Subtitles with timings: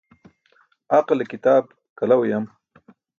[0.97, 1.65] Aqale kitaap
[1.97, 2.45] kala uyam.